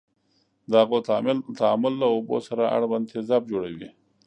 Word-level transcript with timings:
د 0.69 0.71
هغو 0.81 0.97
تعامل 1.61 1.93
له 2.01 2.07
اوبو 2.13 2.37
سره 2.47 2.63
اړوند 2.75 3.07
تیزاب 3.13 3.43
جوړوي. 3.51 3.89